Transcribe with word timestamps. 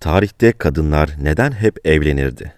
Tarihte 0.00 0.52
kadınlar 0.52 1.10
neden 1.22 1.52
hep 1.52 1.86
evlenirdi? 1.86 2.54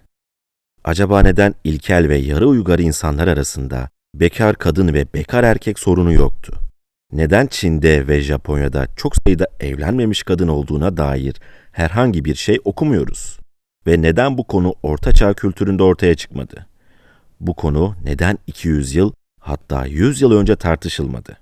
Acaba 0.84 1.22
neden 1.22 1.54
ilkel 1.64 2.08
ve 2.08 2.16
yarı 2.16 2.48
uygar 2.48 2.79
insanlar 2.79 3.29
arasında 3.29 3.88
bekar 4.14 4.56
kadın 4.56 4.95
ve 4.95 5.06
bekar 5.14 5.45
erkek 5.45 5.79
sorunu 5.79 6.12
yoktu? 6.12 6.53
Neden 7.12 7.46
Çin'de 7.46 8.09
ve 8.09 8.21
Japonya'da 8.21 8.87
çok 8.96 9.16
sayıda 9.16 9.46
evlenmemiş 9.61 10.22
kadın 10.22 10.48
olduğuna 10.48 10.96
dair 10.96 11.37
herhangi 11.72 12.24
bir 12.24 12.35
şey 12.35 12.58
okumuyoruz? 12.64 13.38
Ve 13.86 14.02
neden 14.02 14.38
bu 14.38 14.44
konu 14.44 14.74
Orta 14.82 15.12
Çağ 15.12 15.34
kültüründe 15.34 15.82
ortaya 15.82 16.14
çıkmadı? 16.14 16.66
Bu 17.41 17.55
konu 17.55 17.95
neden 18.05 18.38
200 18.46 18.95
yıl 18.95 19.12
hatta 19.41 19.86
100 19.86 20.23
yıl 20.23 20.32
önce 20.32 20.56
tartışılmadı? 20.56 21.36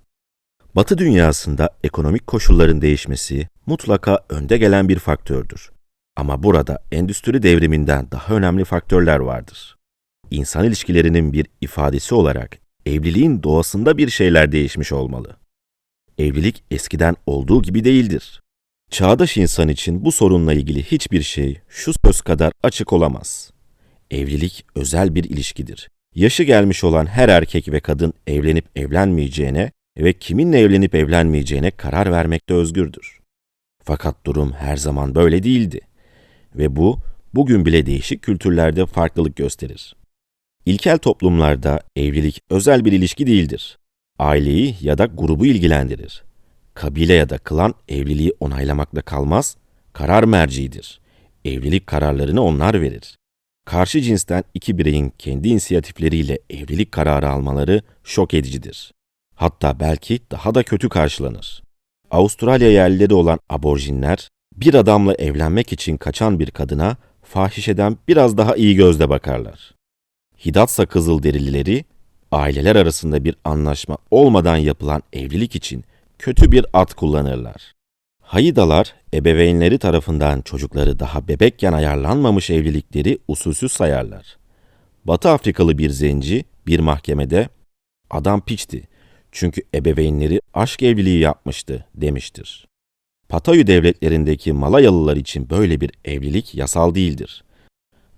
Batı 0.74 0.98
dünyasında 0.98 1.70
ekonomik 1.84 2.26
koşulların 2.26 2.82
değişmesi 2.82 3.48
mutlaka 3.66 4.18
önde 4.28 4.58
gelen 4.58 4.88
bir 4.88 4.98
faktördür. 4.98 5.75
Ama 6.16 6.42
burada 6.42 6.78
endüstri 6.92 7.42
devriminden 7.42 8.10
daha 8.10 8.34
önemli 8.34 8.64
faktörler 8.64 9.18
vardır. 9.18 9.76
İnsan 10.30 10.64
ilişkilerinin 10.64 11.32
bir 11.32 11.46
ifadesi 11.60 12.14
olarak 12.14 12.58
evliliğin 12.86 13.42
doğasında 13.42 13.98
bir 13.98 14.10
şeyler 14.10 14.52
değişmiş 14.52 14.92
olmalı. 14.92 15.36
Evlilik 16.18 16.64
eskiden 16.70 17.16
olduğu 17.26 17.62
gibi 17.62 17.84
değildir. 17.84 18.42
Çağdaş 18.90 19.36
insan 19.36 19.68
için 19.68 20.04
bu 20.04 20.12
sorunla 20.12 20.52
ilgili 20.52 20.82
hiçbir 20.82 21.22
şey 21.22 21.60
şu 21.68 21.92
söz 22.04 22.20
kadar 22.20 22.52
açık 22.62 22.92
olamaz. 22.92 23.50
Evlilik 24.10 24.64
özel 24.74 25.14
bir 25.14 25.24
ilişkidir. 25.24 25.90
Yaşı 26.14 26.42
gelmiş 26.42 26.84
olan 26.84 27.06
her 27.06 27.28
erkek 27.28 27.68
ve 27.68 27.80
kadın 27.80 28.12
evlenip 28.26 28.64
evlenmeyeceğine 28.76 29.72
ve 29.98 30.12
kiminle 30.12 30.60
evlenip 30.60 30.94
evlenmeyeceğine 30.94 31.70
karar 31.70 32.12
vermekte 32.12 32.54
özgürdür. 32.54 33.20
Fakat 33.84 34.26
durum 34.26 34.52
her 34.52 34.76
zaman 34.76 35.14
böyle 35.14 35.42
değildi 35.42 35.80
ve 36.56 36.76
bu 36.76 36.98
bugün 37.34 37.66
bile 37.66 37.86
değişik 37.86 38.22
kültürlerde 38.22 38.86
farklılık 38.86 39.36
gösterir. 39.36 39.96
İlkel 40.66 40.98
toplumlarda 40.98 41.80
evlilik 41.96 42.40
özel 42.50 42.84
bir 42.84 42.92
ilişki 42.92 43.26
değildir. 43.26 43.78
Aileyi 44.18 44.76
ya 44.80 44.98
da 44.98 45.06
grubu 45.06 45.46
ilgilendirir. 45.46 46.24
Kabile 46.74 47.14
ya 47.14 47.28
da 47.28 47.38
klan 47.38 47.74
evliliği 47.88 48.32
onaylamakla 48.40 49.02
kalmaz, 49.02 49.56
karar 49.92 50.24
merciidir. 50.24 51.00
Evlilik 51.44 51.86
kararlarını 51.86 52.42
onlar 52.42 52.80
verir. 52.80 53.16
Karşı 53.64 54.00
cinsten 54.00 54.44
iki 54.54 54.78
bireyin 54.78 55.12
kendi 55.18 55.48
inisiyatifleriyle 55.48 56.38
evlilik 56.50 56.92
kararı 56.92 57.28
almaları 57.28 57.82
şok 58.04 58.34
edicidir. 58.34 58.92
Hatta 59.34 59.80
belki 59.80 60.20
daha 60.30 60.54
da 60.54 60.62
kötü 60.62 60.88
karşılanır. 60.88 61.62
Avustralya 62.10 62.70
yerlileri 62.70 63.14
olan 63.14 63.38
aborjinler 63.48 64.28
bir 64.56 64.74
adamla 64.74 65.14
evlenmek 65.14 65.72
için 65.72 65.96
kaçan 65.96 66.38
bir 66.38 66.50
kadına 66.50 66.96
fahişeden 67.22 67.96
biraz 68.08 68.36
daha 68.36 68.56
iyi 68.56 68.76
gözle 68.76 69.08
bakarlar. 69.08 69.74
Hidatsa 70.46 70.86
Kızılderilileri 70.86 71.84
aileler 72.32 72.76
arasında 72.76 73.24
bir 73.24 73.36
anlaşma 73.44 73.98
olmadan 74.10 74.56
yapılan 74.56 75.02
evlilik 75.12 75.56
için 75.56 75.84
kötü 76.18 76.52
bir 76.52 76.66
at 76.72 76.94
kullanırlar. 76.94 77.72
Haydalar 78.22 78.94
ebeveynleri 79.14 79.78
tarafından 79.78 80.40
çocukları 80.40 80.98
daha 80.98 81.28
bebekken 81.28 81.72
ayarlanmamış 81.72 82.50
evlilikleri 82.50 83.18
usulsüz 83.28 83.72
sayarlar. 83.72 84.36
Batı 85.04 85.28
Afrikalı 85.28 85.78
bir 85.78 85.90
zenci 85.90 86.44
bir 86.66 86.80
mahkemede 86.80 87.48
adam 88.10 88.40
piçti 88.40 88.82
çünkü 89.32 89.62
ebeveynleri 89.74 90.40
aşk 90.54 90.82
evliliği 90.82 91.20
yapmıştı 91.20 91.86
demiştir. 91.94 92.66
Patayu 93.28 93.66
devletlerindeki 93.66 94.52
Malayalılar 94.52 95.16
için 95.16 95.50
böyle 95.50 95.80
bir 95.80 95.90
evlilik 96.04 96.54
yasal 96.54 96.94
değildir. 96.94 97.44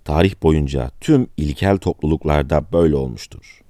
Tarih 0.05 0.35
boyunca 0.43 0.91
tüm 1.01 1.27
ilkel 1.37 1.79
topluluklarda 1.79 2.65
böyle 2.73 2.97
olmuştur. 2.97 3.61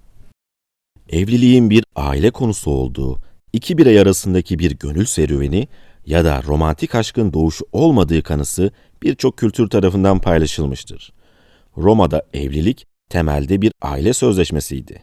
Evliliğin 1.10 1.70
bir 1.70 1.84
aile 1.96 2.30
konusu 2.30 2.70
olduğu, 2.70 3.18
iki 3.52 3.78
birey 3.78 4.00
arasındaki 4.00 4.58
bir 4.58 4.70
gönül 4.70 5.04
serüveni 5.04 5.68
ya 6.06 6.24
da 6.24 6.42
romantik 6.42 6.94
aşkın 6.94 7.32
doğuşu 7.32 7.64
olmadığı 7.72 8.22
kanısı 8.22 8.70
birçok 9.02 9.36
kültür 9.38 9.70
tarafından 9.70 10.18
paylaşılmıştır. 10.18 11.12
Roma'da 11.76 12.22
evlilik 12.34 12.86
temelde 13.10 13.62
bir 13.62 13.72
aile 13.82 14.12
sözleşmesiydi. 14.12 15.02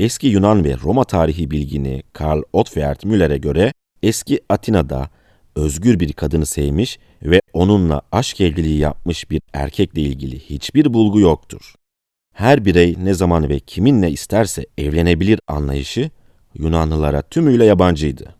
Eski 0.00 0.26
Yunan 0.26 0.64
ve 0.64 0.76
Roma 0.82 1.04
tarihi 1.04 1.50
bilgini 1.50 2.02
Karl 2.12 2.42
Ottfried 2.52 3.04
Müller'e 3.04 3.38
göre 3.38 3.72
eski 4.02 4.40
Atina'da 4.48 5.10
özgür 5.56 6.00
bir 6.00 6.12
kadını 6.12 6.46
sevmiş 6.46 6.98
ve 7.22 7.40
onunla 7.52 8.02
aşk 8.12 8.40
evliliği 8.40 8.78
yapmış 8.78 9.30
bir 9.30 9.40
erkekle 9.52 10.00
ilgili 10.00 10.38
hiçbir 10.38 10.94
bulgu 10.94 11.20
yoktur. 11.20 11.74
Her 12.34 12.64
birey 12.64 12.96
ne 12.98 13.14
zaman 13.14 13.48
ve 13.48 13.60
kiminle 13.60 14.10
isterse 14.10 14.66
evlenebilir 14.78 15.40
anlayışı 15.48 16.10
Yunanlılara 16.54 17.22
tümüyle 17.22 17.64
yabancıydı. 17.64 18.34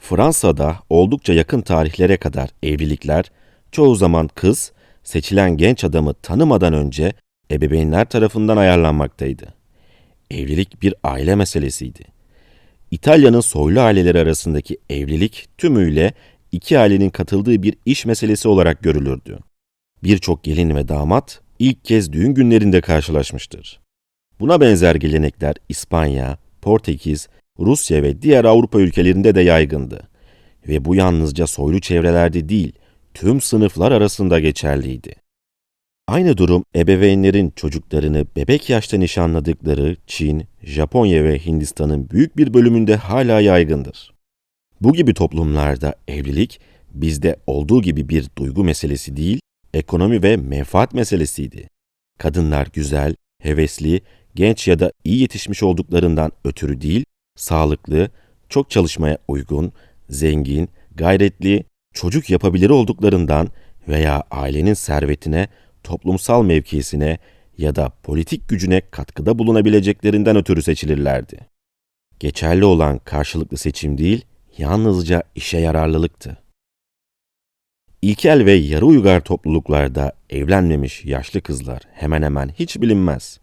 Fransa'da 0.00 0.76
oldukça 0.90 1.32
yakın 1.32 1.60
tarihlere 1.60 2.16
kadar 2.16 2.50
evlilikler 2.62 3.30
çoğu 3.72 3.94
zaman 3.94 4.28
kız 4.34 4.72
seçilen 5.04 5.56
genç 5.56 5.84
adamı 5.84 6.14
tanımadan 6.14 6.72
önce 6.72 7.12
ebeveynler 7.50 8.08
tarafından 8.08 8.56
ayarlanmaktaydı. 8.56 9.54
Evlilik 10.30 10.82
bir 10.82 10.94
aile 11.04 11.34
meselesiydi. 11.34 12.04
İtalya'nın 12.90 13.40
soylu 13.40 13.80
aileleri 13.80 14.18
arasındaki 14.18 14.78
evlilik 14.90 15.48
tümüyle 15.58 16.12
iki 16.52 16.78
ailenin 16.78 17.10
katıldığı 17.10 17.62
bir 17.62 17.74
iş 17.86 18.06
meselesi 18.06 18.48
olarak 18.48 18.82
görülürdü. 18.82 19.38
Birçok 20.04 20.44
gelin 20.44 20.76
ve 20.76 20.88
damat 20.88 21.40
ilk 21.58 21.84
kez 21.84 22.12
düğün 22.12 22.34
günlerinde 22.34 22.80
karşılaşmıştır. 22.80 23.80
Buna 24.40 24.60
benzer 24.60 24.94
gelenekler 24.94 25.54
İspanya, 25.68 26.38
Portekiz, 26.62 27.28
Rusya 27.58 28.02
ve 28.02 28.22
diğer 28.22 28.44
Avrupa 28.44 28.80
ülkelerinde 28.80 29.34
de 29.34 29.40
yaygındı. 29.40 30.08
Ve 30.68 30.84
bu 30.84 30.94
yalnızca 30.94 31.46
soylu 31.46 31.80
çevrelerde 31.80 32.48
değil, 32.48 32.72
tüm 33.14 33.40
sınıflar 33.40 33.92
arasında 33.92 34.40
geçerliydi. 34.40 35.14
Aynı 36.08 36.36
durum 36.36 36.64
ebeveynlerin 36.76 37.52
çocuklarını 37.56 38.26
bebek 38.36 38.70
yaşta 38.70 38.96
nişanladıkları 38.96 39.96
Çin, 40.06 40.44
Japonya 40.62 41.24
ve 41.24 41.38
Hindistan'ın 41.38 42.10
büyük 42.10 42.36
bir 42.36 42.54
bölümünde 42.54 42.96
hala 42.96 43.40
yaygındır. 43.40 44.11
Bu 44.82 44.92
gibi 44.92 45.14
toplumlarda 45.14 45.94
evlilik 46.08 46.60
bizde 46.94 47.36
olduğu 47.46 47.82
gibi 47.82 48.08
bir 48.08 48.28
duygu 48.38 48.64
meselesi 48.64 49.16
değil, 49.16 49.40
ekonomi 49.74 50.22
ve 50.22 50.36
menfaat 50.36 50.94
meselesiydi. 50.94 51.68
Kadınlar 52.18 52.68
güzel, 52.72 53.14
hevesli, 53.42 54.00
genç 54.34 54.68
ya 54.68 54.78
da 54.78 54.92
iyi 55.04 55.20
yetişmiş 55.20 55.62
olduklarından 55.62 56.32
ötürü 56.44 56.80
değil, 56.80 57.04
sağlıklı, 57.36 58.10
çok 58.48 58.70
çalışmaya 58.70 59.18
uygun, 59.28 59.72
zengin, 60.10 60.68
gayretli, 60.94 61.64
çocuk 61.94 62.30
yapabilir 62.30 62.70
olduklarından 62.70 63.48
veya 63.88 64.24
ailenin 64.30 64.74
servetine, 64.74 65.48
toplumsal 65.82 66.42
mevkisine 66.42 67.18
ya 67.58 67.76
da 67.76 67.92
politik 68.02 68.48
gücüne 68.48 68.80
katkıda 68.80 69.38
bulunabileceklerinden 69.38 70.36
ötürü 70.36 70.62
seçilirlerdi. 70.62 71.38
Geçerli 72.20 72.64
olan 72.64 72.98
karşılıklı 72.98 73.56
seçim 73.56 73.98
değil, 73.98 74.24
yalnızca 74.58 75.22
işe 75.34 75.58
yararlılıktı. 75.58 76.36
İlkel 78.02 78.44
ve 78.44 78.52
yarı 78.52 78.86
uygar 78.86 79.24
topluluklarda 79.24 80.12
evlenmemiş 80.30 81.04
yaşlı 81.04 81.40
kızlar 81.40 81.82
hemen 81.92 82.22
hemen 82.22 82.48
hiç 82.48 82.80
bilinmez. 82.80 83.40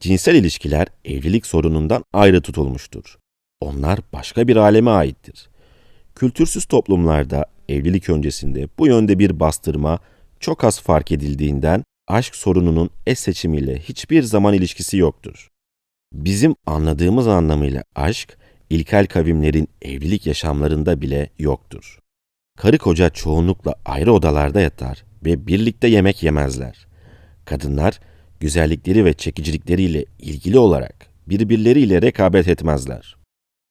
Cinsel 0.00 0.34
ilişkiler 0.34 0.86
evlilik 1.04 1.46
sorunundan 1.46 2.04
ayrı 2.12 2.40
tutulmuştur. 2.42 3.18
Onlar 3.60 3.98
başka 4.12 4.48
bir 4.48 4.56
aleme 4.56 4.90
aittir. 4.90 5.48
Kültürsüz 6.14 6.64
toplumlarda 6.64 7.46
evlilik 7.68 8.08
öncesinde 8.08 8.68
bu 8.78 8.86
yönde 8.86 9.18
bir 9.18 9.40
bastırma 9.40 9.98
çok 10.40 10.64
az 10.64 10.80
fark 10.80 11.12
edildiğinden 11.12 11.84
aşk 12.08 12.36
sorununun 12.36 12.90
es 13.06 13.20
seçimiyle 13.20 13.78
hiçbir 13.78 14.22
zaman 14.22 14.54
ilişkisi 14.54 14.96
yoktur. 14.96 15.48
Bizim 16.12 16.54
anladığımız 16.66 17.28
anlamıyla 17.28 17.84
aşk, 17.94 18.38
ilkel 18.70 19.06
kavimlerin 19.06 19.68
evlilik 19.82 20.26
yaşamlarında 20.26 21.00
bile 21.00 21.30
yoktur. 21.38 21.98
Karı 22.58 22.78
koca 22.78 23.10
çoğunlukla 23.10 23.74
ayrı 23.84 24.12
odalarda 24.12 24.60
yatar 24.60 25.04
ve 25.24 25.46
birlikte 25.46 25.88
yemek 25.88 26.22
yemezler. 26.22 26.86
Kadınlar 27.44 28.00
güzellikleri 28.40 29.04
ve 29.04 29.12
çekicilikleriyle 29.12 30.04
ilgili 30.18 30.58
olarak 30.58 31.06
birbirleriyle 31.26 32.02
rekabet 32.02 32.48
etmezler. 32.48 33.16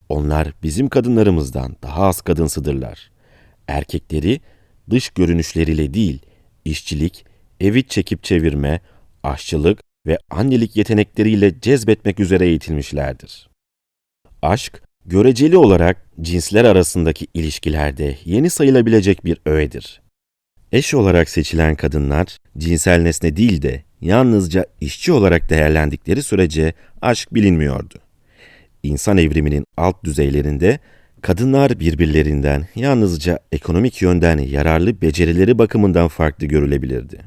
Onlar 0.10 0.54
bizim 0.64 0.90
kadınlarımızdan 0.90 1.76
daha 1.84 2.04
az 2.04 2.22
kadınsıdırlar. 2.22 3.12
Erkekleri 3.68 4.42
dış 4.90 5.10
görünüşleriyle 5.10 5.94
değil, 5.94 6.20
işçilik, 6.66 7.26
evi 7.60 7.88
çekip 7.88 8.24
çevirme, 8.24 8.82
aşçılık 9.24 9.80
ve 10.08 10.18
annelik 10.30 10.76
yetenekleriyle 10.76 11.62
cezbetmek 11.62 12.20
üzere 12.20 12.46
eğitilmişlerdir. 12.46 13.50
Aşk, 14.42 14.89
göreceli 15.06 15.58
olarak 15.58 16.06
cinsler 16.22 16.66
arasındaki 16.66 17.28
ilişkilerde 17.34 18.18
yeni 18.26 18.50
sayılabilecek 18.50 19.26
bir 19.26 19.38
öğedir. 19.46 20.02
Eş 20.72 20.94
olarak 20.94 21.30
seçilen 21.30 21.76
kadınlar 21.76 22.38
cinsel 22.58 23.02
nesne 23.02 23.36
değil 23.36 23.62
de 23.62 23.84
yalnızca 24.02 24.66
işçi 24.82 25.12
olarak 25.12 25.50
değerlendikleri 25.50 26.24
sürece 26.24 26.74
aşk 27.02 27.34
bilinmiyordu. 27.34 27.96
İnsan 28.84 29.18
evriminin 29.18 29.66
alt 29.78 30.04
düzeylerinde 30.04 30.80
kadınlar 31.22 31.80
birbirlerinden 31.80 32.68
yalnızca 32.76 33.40
ekonomik 33.52 34.02
yönden 34.02 34.38
yararlı 34.38 35.02
becerileri 35.02 35.58
bakımından 35.58 36.08
farklı 36.08 36.46
görülebilirdi. 36.46 37.22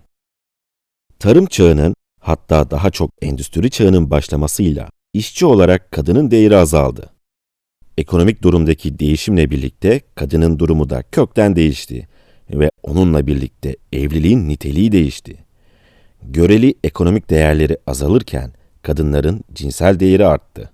Tarım 1.18 1.46
çağının 1.46 1.94
hatta 2.20 2.70
daha 2.70 2.90
çok 2.90 3.10
endüstri 3.22 3.70
çağının 3.70 4.10
başlamasıyla 4.10 4.88
işçi 5.12 5.46
olarak 5.46 5.90
kadının 5.90 6.30
değeri 6.30 6.56
azaldı. 6.56 7.10
Ekonomik 7.98 8.42
durumdaki 8.42 8.98
değişimle 8.98 9.50
birlikte 9.50 10.00
kadının 10.14 10.58
durumu 10.58 10.90
da 10.90 11.02
kökten 11.02 11.56
değişti 11.56 12.08
ve 12.50 12.70
onunla 12.82 13.26
birlikte 13.26 13.76
evliliğin 13.92 14.48
niteliği 14.48 14.92
değişti. 14.92 15.36
Göreli 16.22 16.74
ekonomik 16.84 17.30
değerleri 17.30 17.78
azalırken 17.86 18.52
kadınların 18.82 19.44
cinsel 19.54 20.00
değeri 20.00 20.26
arttı. 20.26 20.70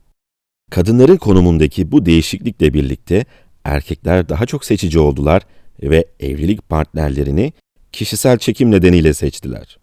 Kadınların 0.70 1.16
konumundaki 1.16 1.92
bu 1.92 2.06
değişiklikle 2.06 2.74
birlikte 2.74 3.24
erkekler 3.64 4.28
daha 4.28 4.46
çok 4.46 4.64
seçici 4.64 4.98
oldular 4.98 5.42
ve 5.82 6.04
evlilik 6.20 6.68
partnerlerini 6.68 7.52
kişisel 7.92 8.38
çekim 8.38 8.70
nedeniyle 8.70 9.14
seçtiler. 9.14 9.78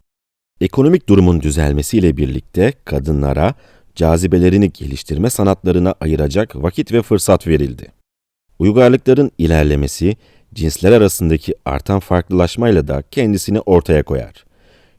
Ekonomik 0.62 1.10
durumun 1.10 1.42
düzelmesiyle 1.42 2.18
birlikte 2.18 2.74
kadınlara 2.86 3.54
cazibelerini 3.95 4.71
geliştirme 4.74 5.30
sanatlarına 5.30 5.95
ayıracak 6.00 6.56
vakit 6.56 6.92
ve 6.92 7.01
fırsat 7.01 7.47
verildi. 7.47 7.92
Uygarlıkların 8.59 9.31
ilerlemesi, 9.38 10.15
cinsler 10.53 10.92
arasındaki 10.92 11.56
artan 11.65 12.00
farklılaşmayla 12.00 12.88
da 12.88 13.03
kendisini 13.12 13.59
ortaya 13.59 14.03
koyar. 14.03 14.45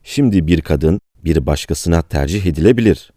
Şimdi 0.03 0.47
bir 0.47 0.61
kadın 0.61 0.99
bir 1.23 1.45
başkasına 1.45 2.01
tercih 2.01 2.45
edilebilir. 2.45 3.11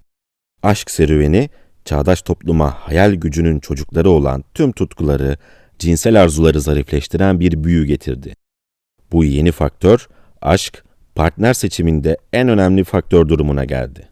Aşk 0.63 0.91
serüveni, 0.91 1.51
çağdaş 1.85 2.23
topluma 2.23 2.71
hayal 2.71 3.15
gücünün 3.15 3.61
çocukları 3.61 4.11
olan 4.11 4.45
tüm 4.55 4.73
tutkuları, 4.73 5.37
cinsel 5.79 6.23
arzuları 6.23 6.61
zarifleştiren 6.61 7.41
bir 7.41 7.65
büyü 7.65 7.87
getirdi. 7.87 8.35
Bu 9.13 9.25
yeni 9.25 9.53
faktör, 9.53 10.09
aşk, 10.41 10.85
partner 11.15 11.55
seçiminde 11.55 12.17
en 12.33 12.49
önemli 12.49 12.85
faktör 12.85 13.29
durumuna 13.29 13.65
geldi. 13.65 14.10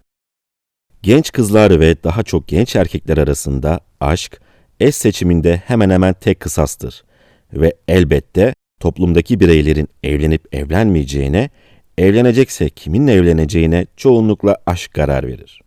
Genç 1.02 1.32
kızlar 1.32 1.80
ve 1.80 1.96
daha 2.04 2.22
çok 2.22 2.48
genç 2.48 2.76
erkekler 2.76 3.18
arasında 3.18 3.80
aşk, 4.00 4.40
eş 4.80 4.94
seçiminde 4.94 5.62
hemen 5.66 5.90
hemen 5.90 6.14
tek 6.20 6.40
kısastır 6.40 7.04
ve 7.52 7.74
elbette 7.88 8.54
toplumdaki 8.80 9.40
bireylerin 9.40 9.88
evlenip 10.02 10.54
evlenmeyeceğine, 10.54 11.50
evlenecekse 11.98 12.70
kiminle 12.70 13.12
evleneceğine 13.12 13.86
çoğunlukla 13.96 14.56
aşk 14.66 14.94
karar 14.94 15.26
verir. 15.26 15.60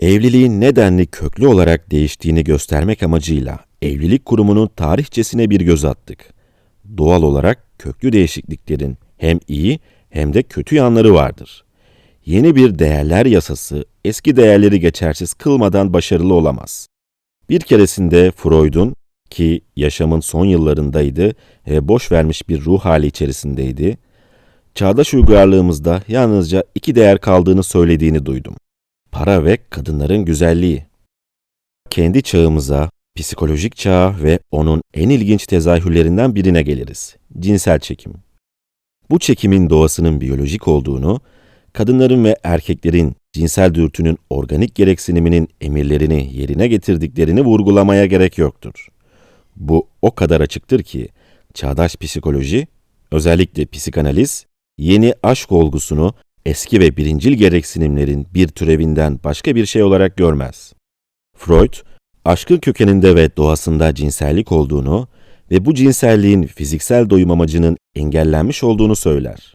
Evliliğin 0.00 0.60
nedenli 0.60 1.06
köklü 1.06 1.46
olarak 1.46 1.90
değiştiğini 1.90 2.44
göstermek 2.44 3.02
amacıyla 3.02 3.58
evlilik 3.82 4.24
kurumunun 4.24 4.66
tarihçesine 4.66 5.50
bir 5.50 5.60
göz 5.60 5.84
attık. 5.84 6.34
Doğal 6.96 7.22
olarak 7.22 7.78
köklü 7.78 8.12
değişikliklerin 8.12 8.98
hem 9.16 9.40
iyi 9.48 9.80
hem 10.10 10.34
de 10.34 10.42
kötü 10.42 10.74
yanları 10.74 11.14
vardır. 11.14 11.63
Yeni 12.26 12.56
bir 12.56 12.78
değerler 12.78 13.26
yasası 13.26 13.84
eski 14.04 14.36
değerleri 14.36 14.80
geçersiz 14.80 15.34
kılmadan 15.34 15.92
başarılı 15.92 16.34
olamaz. 16.34 16.88
Bir 17.48 17.60
keresinde 17.60 18.30
Freud'un 18.30 18.94
ki 19.30 19.60
yaşamın 19.76 20.20
son 20.20 20.44
yıllarındaydı 20.44 21.32
ve 21.68 21.88
boş 21.88 22.12
vermiş 22.12 22.48
bir 22.48 22.60
ruh 22.60 22.80
hali 22.80 23.06
içerisindeydi, 23.06 23.98
çağdaş 24.74 25.14
uygarlığımızda 25.14 26.02
yalnızca 26.08 26.64
iki 26.74 26.94
değer 26.94 27.20
kaldığını 27.20 27.62
söylediğini 27.62 28.26
duydum. 28.26 28.56
Para 29.12 29.44
ve 29.44 29.58
kadınların 29.70 30.24
güzelliği. 30.24 30.84
Kendi 31.90 32.22
çağımıza, 32.22 32.90
psikolojik 33.16 33.76
çağa 33.76 34.14
ve 34.22 34.38
onun 34.50 34.82
en 34.94 35.08
ilginç 35.08 35.46
tezahürlerinden 35.46 36.34
birine 36.34 36.62
geliriz. 36.62 37.16
Cinsel 37.38 37.78
çekim. 37.78 38.14
Bu 39.10 39.18
çekimin 39.18 39.70
doğasının 39.70 40.20
biyolojik 40.20 40.68
olduğunu, 40.68 41.20
kadınların 41.74 42.24
ve 42.24 42.36
erkeklerin 42.44 43.16
cinsel 43.32 43.74
dürtünün 43.74 44.18
organik 44.30 44.74
gereksiniminin 44.74 45.48
emirlerini 45.60 46.36
yerine 46.36 46.68
getirdiklerini 46.68 47.40
vurgulamaya 47.44 48.06
gerek 48.06 48.38
yoktur. 48.38 48.88
Bu 49.56 49.88
o 50.02 50.14
kadar 50.14 50.40
açıktır 50.40 50.82
ki 50.82 51.08
çağdaş 51.54 51.96
psikoloji, 51.96 52.66
özellikle 53.10 53.66
psikanaliz, 53.66 54.46
yeni 54.78 55.14
aşk 55.22 55.52
olgusunu 55.52 56.14
eski 56.46 56.80
ve 56.80 56.96
birincil 56.96 57.32
gereksinimlerin 57.32 58.26
bir 58.34 58.48
türevinden 58.48 59.20
başka 59.24 59.54
bir 59.54 59.66
şey 59.66 59.82
olarak 59.82 60.16
görmez. 60.16 60.72
Freud, 61.36 61.74
aşkın 62.24 62.58
kökeninde 62.58 63.16
ve 63.16 63.36
doğasında 63.36 63.94
cinsellik 63.94 64.52
olduğunu 64.52 65.08
ve 65.50 65.64
bu 65.64 65.74
cinselliğin 65.74 66.42
fiziksel 66.42 67.10
doyum 67.10 67.30
amacının 67.30 67.76
engellenmiş 67.94 68.64
olduğunu 68.64 68.96
söyler. 68.96 69.54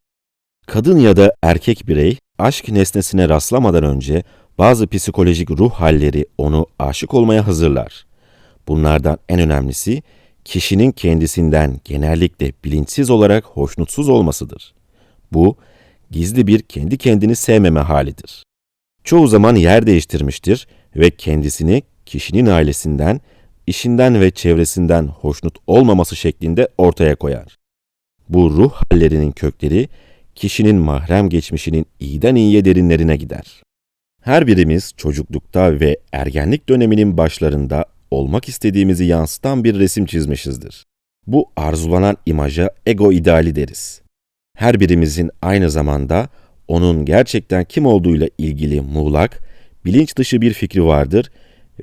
Kadın 0.70 1.00
ya 1.00 1.18
da 1.18 1.34
erkek 1.44 1.88
birey 1.88 2.18
aşk 2.40 2.70
nesnesine 2.70 3.30
rastlamadan 3.30 3.84
önce 3.84 4.24
bazı 4.58 4.88
psikolojik 4.88 5.52
ruh 5.52 5.72
halleri 5.72 6.26
onu 6.38 6.68
aşık 6.80 7.14
olmaya 7.14 7.48
hazırlar. 7.48 8.06
Bunlardan 8.68 9.18
en 9.30 9.40
önemlisi 9.40 10.04
kişinin 10.46 10.92
kendisinden 10.92 11.80
genellikle 11.86 12.54
bilinçsiz 12.64 13.10
olarak 13.10 13.46
hoşnutsuz 13.46 14.10
olmasıdır. 14.10 14.74
Bu 15.34 15.56
gizli 16.12 16.48
bir 16.48 16.62
kendi 16.62 16.98
kendini 16.98 17.36
sevmeme 17.36 17.80
halidir. 17.80 18.44
Çoğu 19.04 19.28
zaman 19.28 19.56
yer 19.56 19.88
değiştirmiştir 19.88 20.68
ve 20.96 21.10
kendisini 21.10 21.84
kişinin 22.06 22.46
ailesinden, 22.46 23.22
işinden 23.68 24.22
ve 24.22 24.32
çevresinden 24.32 25.08
hoşnut 25.08 25.58
olmaması 25.68 26.16
şeklinde 26.16 26.70
ortaya 26.78 27.16
koyar. 27.16 27.58
Bu 28.30 28.52
ruh 28.52 28.74
hallerinin 28.74 29.32
kökleri 29.32 29.90
kişinin 30.40 30.76
mahrem 30.76 31.30
geçmişinin 31.30 31.86
iyiden 32.00 32.36
iyiye 32.36 32.66
derinlerine 32.66 33.16
gider. 33.16 33.64
Her 34.22 34.48
birimiz 34.48 34.94
çocuklukta 34.98 35.80
ve 35.80 35.98
ergenlik 36.12 36.70
döneminin 36.70 37.18
başlarında 37.18 37.86
olmak 38.12 38.50
istediğimizi 38.50 39.06
yansıtan 39.06 39.64
bir 39.64 39.80
resim 39.80 40.06
çizmişizdir. 40.06 40.86
Bu 41.28 41.52
arzulanan 41.56 42.18
imaja 42.26 42.70
ego 42.86 43.12
ideali 43.12 43.56
deriz. 43.56 44.02
Her 44.58 44.80
birimizin 44.80 45.32
aynı 45.42 45.72
zamanda 45.72 46.30
onun 46.68 47.06
gerçekten 47.06 47.64
kim 47.64 47.86
olduğuyla 47.86 48.28
ilgili 48.38 48.82
muğlak, 48.82 49.40
bilinç 49.86 50.18
dışı 50.18 50.42
bir 50.42 50.54
fikri 50.54 50.86
vardır 50.86 51.32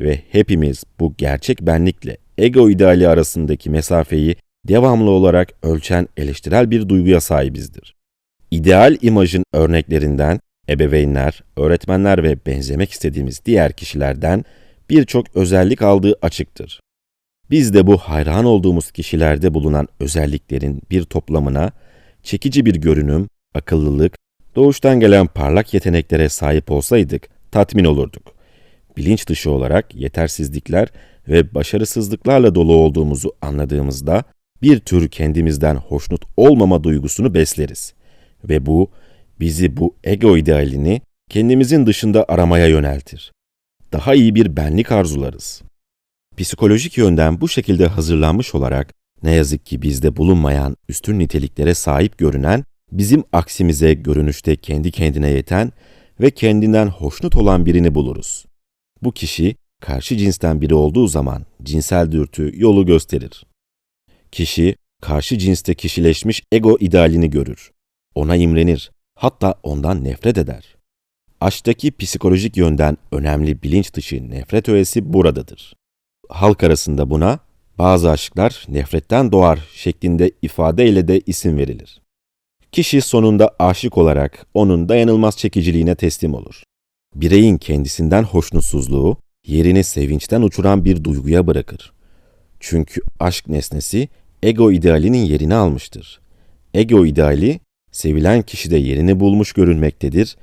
ve 0.01 0.21
hepimiz 0.31 0.85
bu 1.01 1.15
gerçek 1.19 1.63
benlikle 1.63 2.17
ego 2.39 2.71
ideali 2.71 3.09
arasındaki 3.09 3.71
mesafeyi 3.71 4.37
devamlı 4.69 5.11
olarak 5.11 5.49
ölçen 5.63 6.09
eleştirel 6.17 6.71
bir 6.71 6.89
duyguya 6.89 7.21
sahibizdir. 7.21 7.96
İdeal 8.51 8.97
imajın 9.03 9.45
örneklerinden 9.53 10.41
ebeveynler, 10.69 11.43
öğretmenler 11.57 12.23
ve 12.23 12.37
benzemek 12.47 12.91
istediğimiz 12.91 13.41
diğer 13.45 13.73
kişilerden 13.73 14.45
birçok 14.91 15.37
özellik 15.37 15.83
aldığı 15.83 16.19
açıktır. 16.23 16.81
Biz 17.51 17.75
de 17.75 17.87
bu 17.87 17.97
hayran 17.99 18.45
olduğumuz 18.45 18.91
kişilerde 18.91 19.55
bulunan 19.55 19.89
özelliklerin 20.01 20.83
bir 20.91 21.05
toplamına 21.05 21.73
çekici 22.23 22.67
bir 22.67 22.75
görünüm, 22.75 23.29
akıllılık, 23.55 24.17
doğuştan 24.57 25.01
gelen 25.01 25.27
parlak 25.27 25.75
yeteneklere 25.75 26.29
sahip 26.29 26.71
olsaydık 26.71 27.29
tatmin 27.51 27.85
olurduk. 27.85 28.35
Bilinç 28.97 29.29
dışı 29.29 29.51
olarak 29.51 29.95
yetersizlikler 29.95 30.89
ve 31.29 31.55
başarısızlıklarla 31.55 32.55
dolu 32.55 32.77
olduğumuzu 32.77 33.33
anladığımızda 33.43 34.25
bir 34.63 34.79
tür 34.79 35.09
kendimizden 35.09 35.77
hoşnut 35.77 36.25
olmama 36.37 36.85
duygusunu 36.85 37.35
besleriz. 37.35 37.96
Ve 38.49 38.67
bu 38.67 38.91
bizi 39.41 39.77
bu 39.77 39.97
ego 40.05 40.37
idealini 40.37 41.01
kendimizin 41.31 41.87
dışında 41.87 42.25
aramaya 42.29 42.67
yöneltir. 42.67 43.33
Daha 43.93 44.15
iyi 44.15 44.35
bir 44.35 44.57
benlik 44.57 44.93
arzularız. 44.93 45.63
Psikolojik 46.37 46.99
yönden 46.99 47.41
bu 47.41 47.49
şekilde 47.49 47.87
hazırlanmış 47.87 48.55
olarak 48.55 48.95
ne 49.23 49.35
yazık 49.35 49.67
ki 49.67 49.83
bizde 49.83 50.17
bulunmayan 50.17 50.77
üstün 50.89 51.19
niteliklere 51.19 51.75
sahip 51.75 52.19
görünen, 52.19 52.65
bizim 52.93 53.25
aksimize 53.33 53.95
görünüşte 53.95 54.57
kendi 54.57 54.91
kendine 54.91 55.31
yeten 55.31 55.73
ve 56.21 56.31
kendinden 56.31 56.87
hoşnut 56.87 57.37
olan 57.37 57.67
birini 57.67 57.95
buluruz. 57.95 58.47
Bu 59.03 59.13
kişi 59.13 59.57
karşı 59.81 60.17
cinsten 60.17 60.61
biri 60.61 60.75
olduğu 60.75 61.07
zaman 61.07 61.47
cinsel 61.63 62.13
dürtü 62.13 62.53
yolu 62.55 62.87
gösterir. 62.87 63.45
Kişi 64.33 64.77
karşı 65.03 65.39
cinste 65.39 65.75
kişileşmiş 65.75 66.43
ego 66.53 66.77
idealini 66.81 67.31
görür. 67.31 67.71
Ona 68.17 68.37
imrenir, 68.37 68.91
hatta 69.15 69.55
ondan 69.63 70.05
nefret 70.05 70.39
eder. 70.39 70.77
Aşktaki 71.41 71.93
psikolojik 71.93 72.57
yönden 72.57 72.99
önemli 73.13 73.63
bilinç 73.63 73.95
dışı 73.95 74.31
nefret 74.31 74.69
öğesi 74.69 75.13
buradadır. 75.13 75.75
Halk 76.29 76.65
arasında 76.65 77.11
buna 77.11 77.39
bazı 77.79 78.11
aşklar 78.11 78.65
nefretten 78.69 79.33
doğar 79.33 79.69
şeklinde 79.75 80.31
ifadeyle 80.43 81.09
de 81.09 81.21
isim 81.27 81.59
verilir. 81.59 82.01
Kişi 82.73 83.01
sonunda 83.01 83.57
aşık 83.59 83.99
olarak 83.99 84.47
onun 84.55 84.89
dayanılmaz 84.89 85.39
çekiciliğine 85.39 85.95
teslim 85.95 86.35
olur. 86.35 86.63
Bireyin 87.15 87.59
kendisinden 87.59 88.23
hoşnutsuzluğu 88.23 89.17
yerini 89.47 89.85
sevinçten 89.85 90.43
uçuran 90.43 90.85
bir 90.85 91.05
duyguya 91.05 91.47
bırakır. 91.47 91.93
Çünkü 92.61 93.01
aşk 93.21 93.49
nesnesi 93.49 94.09
ego 94.43 94.73
idealinin 94.73 95.25
yerini 95.25 95.55
almıştır. 95.55 96.21
Ego 96.75 97.07
ideali 97.07 97.61
sevilen 97.97 98.43
kişide 98.43 98.77
yerini 98.77 99.21
bulmuş 99.21 99.53
görünmektedir 99.53 100.37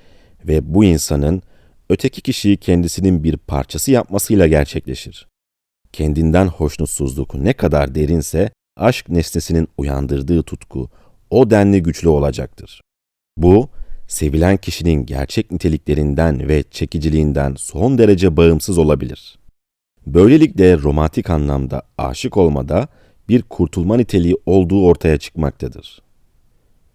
ve 0.48 0.74
bu 0.74 0.84
insanın 0.84 1.42
öteki 1.90 2.22
kişiyi 2.22 2.58
kendisinin 2.58 3.24
bir 3.24 3.38
parçası 3.38 3.92
yapmasıyla 3.92 4.48
gerçekleşir. 4.48 5.28
Kendinden 5.92 6.48
hoşnutsuzluk 6.48 7.36
ne 7.36 7.54
kadar 7.54 7.96
derinse 7.96 8.52
aşk 8.78 9.10
nesnesinin 9.10 9.68
uyandırdığı 9.78 10.44
tutku 10.44 10.90
o 11.30 11.50
denli 11.50 11.84
güçlü 11.84 12.10
olacaktır. 12.10 12.82
Bu, 13.38 13.70
sevilen 14.08 14.58
kişinin 14.58 15.06
gerçek 15.06 15.52
niteliklerinden 15.52 16.48
ve 16.48 16.64
çekiciliğinden 16.72 17.56
son 17.58 17.98
derece 17.98 18.38
bağımsız 18.38 18.78
olabilir. 18.78 19.40
Böylelikle 20.08 20.78
romantik 20.78 21.30
anlamda 21.30 21.82
aşık 21.98 22.38
olmada 22.38 22.88
bir 23.30 23.42
kurtulma 23.42 23.98
niteliği 23.98 24.36
olduğu 24.46 24.86
ortaya 24.86 25.18
çıkmaktadır. 25.18 26.02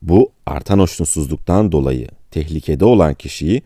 Bu 0.02 0.33
artan 0.47 0.78
hoşnutsuzluktan 0.78 1.73
dolayı 1.73 2.09
tehlikede 2.31 2.85
olan 2.85 3.14
kişiyi 3.14 3.62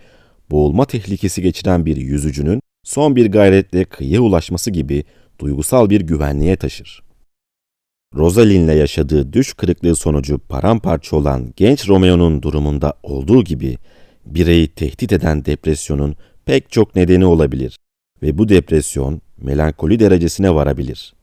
boğulma 0.51 0.85
tehlikesi 0.85 1.43
geçiren 1.43 1.87
bir 1.87 1.97
yüzücünün 1.97 2.61
son 2.85 3.17
bir 3.17 3.33
gayretle 3.33 3.85
kıyıya 3.85 4.21
ulaşması 4.21 4.71
gibi 4.71 5.05
duygusal 5.39 5.91
bir 5.91 6.01
güvenliğe 6.01 6.57
taşır. 6.57 7.03
Rosalind'le 8.15 8.77
yaşadığı 8.77 9.33
düş 9.33 9.55
kırıklığı 9.55 9.97
sonucu 9.97 10.39
paramparça 10.39 11.17
olan 11.17 11.53
genç 11.57 11.89
Romeo'nun 11.89 12.43
durumunda 12.43 12.95
olduğu 13.03 13.45
gibi 13.45 13.79
bireyi 14.27 14.69
tehdit 14.69 15.13
eden 15.13 15.45
depresyonun 15.45 16.17
pek 16.45 16.71
çok 16.71 16.97
nedeni 16.97 17.27
olabilir 17.27 17.79
ve 18.23 18.39
bu 18.39 18.49
depresyon 18.49 19.21
melankoli 19.37 20.01
derecesine 20.01 20.55
varabilir. 20.55 21.15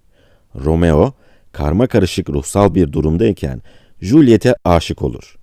Romeo, 0.56 1.13
karma 1.51 1.88
karışık 1.88 2.30
ruhsal 2.30 2.75
bir 2.75 2.92
durumdayken 2.92 3.62
Juliet'e 4.01 4.56
aşık 4.63 5.01
olur. 5.01 5.36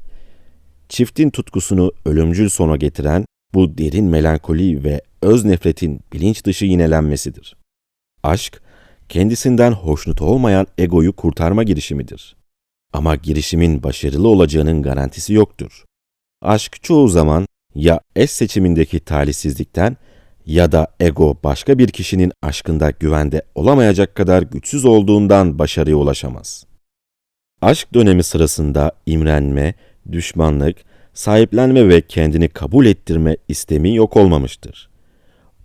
Çiftin 0.88 1.30
tutkusunu 1.30 1.92
ölümcül 2.04 2.48
sona 2.48 2.76
getiren 2.76 3.24
bu 3.54 3.78
derin 3.78 4.04
melankoli 4.04 4.84
ve 4.84 5.00
öz 5.22 5.44
nefretin 5.44 6.00
bilinç 6.12 6.44
dışı 6.44 6.64
yinelenmesidir. 6.64 7.56
Aşk, 8.22 8.62
kendisinden 9.08 9.72
hoşnut 9.72 10.22
olmayan 10.22 10.66
egoyu 10.78 11.12
kurtarma 11.12 11.62
girişimidir. 11.62 12.36
Ama 12.92 13.16
girişimin 13.16 13.82
başarılı 13.82 14.28
olacağının 14.28 14.82
garantisi 14.82 15.32
yoktur. 15.32 15.84
Aşk 16.42 16.82
çoğu 16.82 17.08
zaman 17.08 17.46
ya 17.74 18.00
eş 18.16 18.30
seçimindeki 18.30 19.00
talihsizlikten 19.00 19.96
ya 20.46 20.72
da 20.72 20.86
ego 21.00 21.36
başka 21.44 21.78
bir 21.78 21.88
kişinin 21.88 22.32
aşkında 22.42 22.90
güvende 22.90 23.42
olamayacak 23.54 24.14
kadar 24.14 24.42
güçsüz 24.42 24.84
olduğundan 24.84 25.58
başarıya 25.58 25.96
ulaşamaz. 25.96 26.66
Aşk 27.62 27.94
dönemi 27.94 28.22
sırasında 28.22 28.92
imrenme, 29.06 29.74
düşmanlık, 30.12 30.76
sahiplenme 31.14 31.88
ve 31.88 32.00
kendini 32.00 32.48
kabul 32.48 32.86
ettirme 32.86 33.36
istemi 33.48 33.94
yok 33.94 34.16
olmamıştır. 34.16 34.90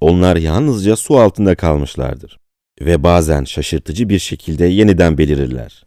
Onlar 0.02 0.36
yalnızca 0.36 0.96
su 0.96 1.18
altında 1.18 1.56
kalmışlardır 1.56 2.40
ve 2.82 3.04
bazen 3.04 3.44
şaşırtıcı 3.44 4.10
bir 4.10 4.20
şekilde 4.20 4.66
yeniden 4.66 5.18
belirirler. 5.18 5.84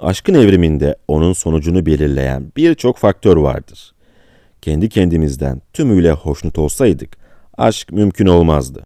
Aşkın 0.00 0.34
evriminde 0.34 0.96
onun 1.08 1.32
sonucunu 1.32 1.86
belirleyen 1.86 2.52
birçok 2.56 2.98
faktör 2.98 3.36
vardır. 3.36 3.94
Kendi 4.62 4.88
kendimizden 4.88 5.62
tümüyle 5.72 6.12
hoşnut 6.12 6.58
olsaydık, 6.58 7.16
aşk 7.58 7.92
mümkün 7.92 8.26
olmazdı. 8.26 8.82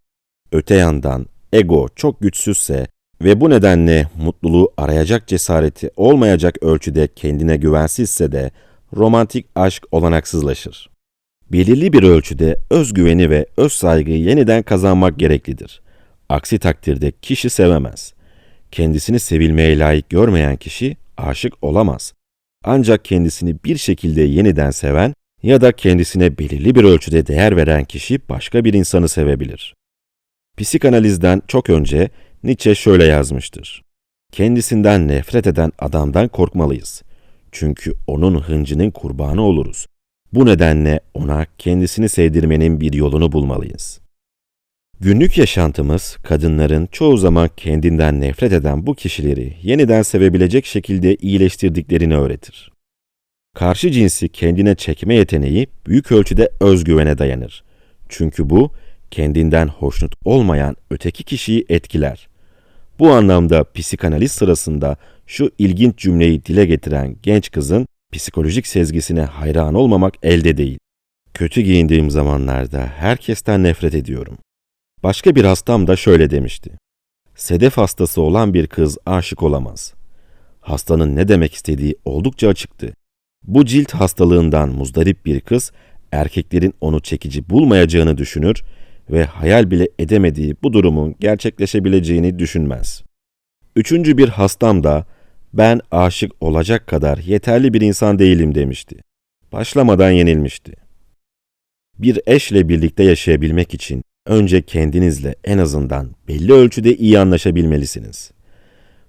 Öte 0.52 0.75
yandan 0.75 1.26
ego 1.52 1.88
çok 1.97 2.21
güçsüzse 2.21 2.87
ve 3.25 3.41
bu 3.41 3.50
nedenle 3.50 4.07
mutluluğu 4.19 4.73
arayacak 4.76 5.29
cesareti 5.29 5.91
olmayacak 5.97 6.62
ölçüde 6.62 7.09
kendine 7.17 7.57
güvensizse 7.57 8.33
de 8.33 8.50
romantik 8.97 9.47
aşk 9.55 9.87
olanaksızlaşır. 9.93 10.91
Belirli 11.52 11.93
bir 11.93 12.02
ölçüde 12.02 12.59
özgüveni 12.71 13.31
ve 13.31 13.47
öz 13.57 13.73
saygıyı 13.73 14.19
yeniden 14.19 14.62
kazanmak 14.62 15.19
gereklidir. 15.19 15.83
Aksi 16.29 16.59
takdirde 16.59 17.12
kişi 17.23 17.50
sevemez. 17.50 18.14
Kendisini 18.71 19.21
sevilmeye 19.21 19.79
layık 19.79 20.11
görmeyen 20.11 20.57
kişi 20.57 20.97
aşık 21.17 21.64
olamaz. 21.64 22.12
Ancak 22.64 23.05
kendisini 23.05 23.57
bir 23.64 23.76
şekilde 23.76 24.23
yeniden 24.23 24.71
seven 24.71 25.14
ya 25.43 25.61
da 25.61 25.73
kendisine 25.73 26.38
belirli 26.38 26.75
bir 26.75 26.85
ölçüde 26.85 27.26
değer 27.26 27.57
veren 27.57 27.85
kişi 27.85 28.29
başka 28.29 28.64
bir 28.64 28.75
insanı 28.75 29.09
sevebilir. 29.09 29.75
Psikanalizden 30.57 31.43
çok 31.49 31.71
önce 31.71 32.11
Nietzsche 32.44 32.75
şöyle 32.75 33.04
yazmıştır. 33.04 33.82
Kendisinden 34.32 35.08
nefret 35.08 35.46
eden 35.46 35.72
adamdan 35.78 36.28
korkmalıyız. 36.28 37.02
Çünkü 37.52 37.94
onun 38.06 38.40
hıncının 38.40 38.90
kurbanı 38.90 39.42
oluruz. 39.42 39.87
Bu 40.32 40.46
nedenle 40.46 41.00
ona 41.14 41.46
kendisini 41.58 42.08
sevdirmenin 42.08 42.80
bir 42.80 42.92
yolunu 42.92 43.32
bulmalıyız. 43.32 44.00
Günlük 45.00 45.38
yaşantımız, 45.38 46.16
kadınların 46.22 46.88
çoğu 46.92 47.16
zaman 47.16 47.50
kendinden 47.56 48.20
nefret 48.20 48.52
eden 48.52 48.87
bu 48.87 48.94
kişileri 48.94 49.56
yeniden 49.62 50.02
sevebilecek 50.02 50.66
şekilde 50.66 51.16
iyileştirdiklerini 51.16 52.16
öğretir. 52.16 52.72
Karşı 53.54 53.90
cinsi 53.90 54.28
kendine 54.28 54.75
çekme 54.75 55.14
yeteneği 55.14 55.66
büyük 55.87 56.12
ölçüde 56.12 56.50
özgüvene 56.61 57.18
dayanır. 57.18 57.64
Çünkü 58.08 58.50
bu, 58.50 58.72
kendinden 59.11 59.68
hoşnut 59.68 60.14
olmayan 60.25 60.76
öteki 60.90 61.25
kişiyi 61.25 61.64
etkiler. 61.68 62.32
Bu 62.99 63.11
anlamda 63.11 63.64
psikanaliz 63.75 64.32
sırasında 64.32 64.96
şu 65.26 65.50
ilginç 65.58 65.99
cümleyi 65.99 66.44
dile 66.44 66.66
getiren 66.66 67.16
genç 67.22 67.50
kızın 67.50 67.87
psikolojik 68.12 68.66
sezgisine 68.66 69.22
hayran 69.22 69.75
olmamak 69.75 70.14
elde 70.22 70.56
değil. 70.56 70.78
Kötü 71.34 71.61
giyindiğim 71.61 72.11
zamanlarda 72.11 72.80
herkesten 72.80 73.62
nefret 73.62 73.94
ediyorum. 73.94 74.38
Başka 75.02 75.34
bir 75.34 75.44
hastam 75.44 75.87
da 75.87 75.96
şöyle 75.96 76.30
demişti. 76.30 76.70
Sedef 77.34 77.76
hastası 77.76 78.22
olan 78.22 78.54
bir 78.54 78.66
kız 78.66 78.99
aşık 79.06 79.42
olamaz. 79.42 79.94
Hastanın 80.61 81.16
ne 81.16 81.28
demek 81.28 81.54
istediği 81.54 81.96
oldukça 82.04 82.49
açıktı. 82.49 82.94
Bu 83.42 83.64
cilt 83.64 83.94
hastalığından 83.94 84.68
muzdarip 84.68 85.26
bir 85.26 85.40
kız, 85.40 85.72
erkeklerin 86.12 86.75
onu 86.80 87.00
çekici 87.00 87.50
bulmayacağını 87.50 88.18
düşünür 88.18 88.62
ve 89.12 89.25
hayal 89.25 89.71
bile 89.71 89.88
edemediği 89.99 90.57
bu 90.62 90.73
durumun 90.73 91.14
gerçekleşebileceğini 91.21 92.38
düşünmez. 92.38 93.02
Üçüncü 93.76 94.19
bir 94.19 94.28
hastam 94.28 94.85
da 94.85 95.07
ben 95.52 95.81
aşık 95.90 96.33
olacak 96.40 96.87
kadar 96.87 97.19
yeterli 97.19 97.75
bir 97.75 97.81
insan 97.81 98.19
değilim 98.19 98.54
demişti. 98.54 98.97
Başlamadan 99.52 100.11
yenilmişti. 100.11 100.73
Bir 101.99 102.21
eşle 102.26 102.69
birlikte 102.69 103.04
yaşayabilmek 103.04 103.75
için 103.75 104.02
önce 104.26 104.62
kendinizle 104.62 105.35
en 105.45 105.59
azından 105.59 106.11
belli 106.28 106.52
ölçüde 106.52 106.97
iyi 106.97 107.19
anlaşabilmelisiniz. 107.19 108.31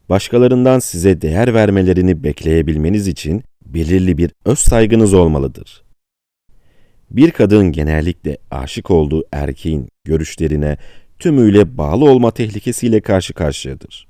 Başkalarından 0.10 0.79
size 0.79 1.22
değer 1.22 1.53
vermelerini 1.53 2.24
bekleyebilmeniz 2.24 3.07
için 3.07 3.43
belirli 3.65 4.17
bir 4.17 4.31
öz 4.45 4.60
saygınız 4.60 5.13
olmalıdır. 5.13 5.82
Bir 7.13 7.32
kadın 7.32 7.72
genellikle 7.72 8.38
aşık 8.51 8.91
olduğu 8.91 9.24
erkeğin 9.32 9.88
görüşlerine 10.03 10.77
tümüyle 11.20 11.77
bağlı 11.77 12.10
olma 12.10 12.32
tehlikesiyle 12.32 13.01
karşı 13.01 13.34
karşıyadır. 13.34 14.08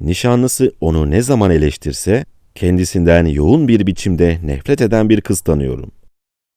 Nişanlısı 0.00 0.72
onu 0.80 1.10
ne 1.10 1.22
zaman 1.22 1.50
eleştirse, 1.50 2.24
kendisinden 2.54 3.26
yoğun 3.26 3.68
bir 3.68 3.86
biçimde 3.86 4.38
nefret 4.44 4.80
eden 4.80 5.08
bir 5.08 5.20
kız 5.20 5.40
tanıyorum. 5.40 5.90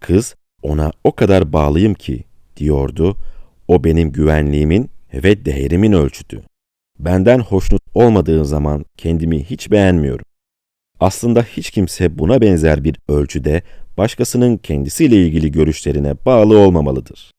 Kız, 0.02 0.36
ona 0.62 0.92
o 1.04 1.12
kadar 1.12 1.54
bağlıyım 1.54 1.94
ki, 1.94 2.24
diyordu, 2.58 3.18
o 3.68 3.84
benim 3.84 4.12
güvenliğimin 4.12 4.90
ve 5.14 5.46
değerimin 5.46 5.92
ölçütü. 5.92 6.42
Benden 7.00 7.40
hoşnut 7.40 7.82
olmadığı 7.94 8.46
zaman 8.46 8.86
kendimi 8.98 9.44
hiç 9.44 9.72
beğenmiyorum. 9.72 10.26
Aslında 11.00 11.44
hiç 11.44 11.72
kimse 11.72 12.20
buna 12.20 12.42
benzer 12.42 12.84
bir 12.84 12.96
ölçüde 13.08 13.62
başkasının 14.02 14.58
kendisiyle 14.58 15.16
ilgili 15.16 15.52
görüşlerine 15.52 16.16
bağlı 16.26 16.58
olmamalıdır. 16.58 17.32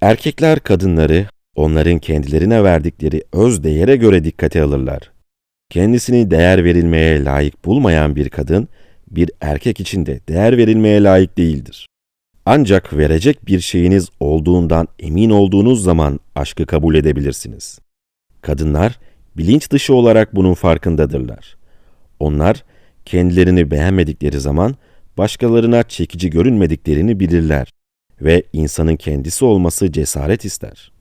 Erkekler 0.00 0.60
kadınları 0.60 1.26
onların 1.56 1.98
kendilerine 1.98 2.64
verdikleri 2.64 3.22
öz 3.32 3.64
değere 3.64 3.96
göre 3.96 4.24
dikkate 4.24 4.62
alırlar. 4.62 5.12
Kendisini 5.70 6.30
değer 6.30 6.64
verilmeye 6.64 7.24
layık 7.24 7.64
bulmayan 7.64 8.16
bir 8.16 8.28
kadın, 8.28 8.68
bir 9.10 9.30
erkek 9.40 9.80
için 9.80 10.06
de 10.06 10.20
değer 10.28 10.56
verilmeye 10.56 11.02
layık 11.02 11.38
değildir. 11.38 11.86
Ancak 12.46 12.96
verecek 12.96 13.46
bir 13.46 13.60
şeyiniz 13.60 14.08
olduğundan 14.20 14.88
emin 14.98 15.30
olduğunuz 15.30 15.82
zaman 15.82 16.20
aşkı 16.34 16.66
kabul 16.66 16.94
edebilirsiniz. 16.94 17.78
Kadınlar 18.42 18.98
bilinç 19.36 19.70
dışı 19.70 19.94
olarak 19.94 20.34
bunun 20.34 20.54
farkındadırlar. 20.54 21.56
Onlar 22.20 22.64
kendilerini 23.04 23.70
beğenmedikleri 23.70 24.40
zaman 24.40 24.76
başkalarına 25.18 25.82
çekici 25.82 26.30
görünmediklerini 26.30 27.20
bilirler 27.20 27.68
ve 28.22 28.42
insanın 28.52 28.96
kendisi 28.96 29.44
olması 29.44 29.92
cesaret 29.92 30.44
ister. 30.44 30.92